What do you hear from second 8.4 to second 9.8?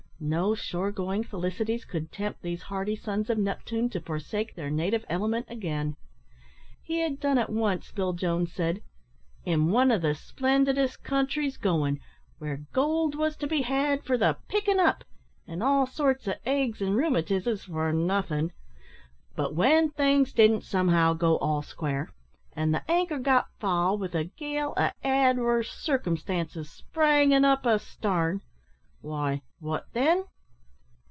said, "in